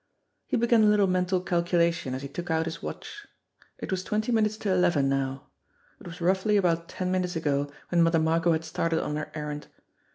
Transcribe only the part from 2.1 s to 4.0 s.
as he took out his watch. It